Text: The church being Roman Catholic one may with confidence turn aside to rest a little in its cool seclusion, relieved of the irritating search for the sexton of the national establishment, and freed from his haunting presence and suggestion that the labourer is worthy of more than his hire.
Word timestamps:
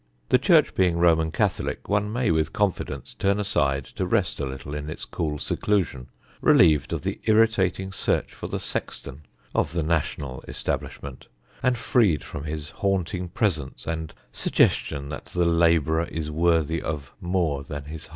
The 0.29 0.39
church 0.39 0.73
being 0.73 0.97
Roman 0.97 1.29
Catholic 1.29 1.87
one 1.87 2.11
may 2.11 2.31
with 2.31 2.53
confidence 2.53 3.13
turn 3.13 3.39
aside 3.39 3.85
to 3.85 4.03
rest 4.03 4.39
a 4.39 4.47
little 4.47 4.73
in 4.73 4.89
its 4.89 5.05
cool 5.05 5.37
seclusion, 5.37 6.07
relieved 6.41 6.91
of 6.91 7.03
the 7.03 7.19
irritating 7.25 7.91
search 7.91 8.33
for 8.33 8.47
the 8.47 8.59
sexton 8.59 9.27
of 9.53 9.73
the 9.73 9.83
national 9.83 10.43
establishment, 10.47 11.27
and 11.61 11.77
freed 11.77 12.23
from 12.23 12.45
his 12.45 12.71
haunting 12.71 13.29
presence 13.29 13.85
and 13.85 14.15
suggestion 14.31 15.09
that 15.09 15.25
the 15.25 15.45
labourer 15.45 16.05
is 16.05 16.31
worthy 16.31 16.81
of 16.81 17.13
more 17.21 17.61
than 17.63 17.83
his 17.83 18.05
hire. 18.07 18.09